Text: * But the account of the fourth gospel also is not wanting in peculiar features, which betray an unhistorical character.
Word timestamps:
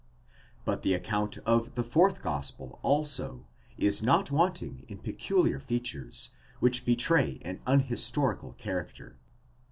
* 0.35 0.65
But 0.65 0.81
the 0.81 0.95
account 0.95 1.37
of 1.45 1.75
the 1.75 1.83
fourth 1.83 2.23
gospel 2.23 2.79
also 2.81 3.45
is 3.77 4.01
not 4.01 4.31
wanting 4.31 4.83
in 4.87 4.97
peculiar 4.97 5.59
features, 5.59 6.31
which 6.59 6.85
betray 6.87 7.37
an 7.43 7.59
unhistorical 7.67 8.53
character. 8.53 9.19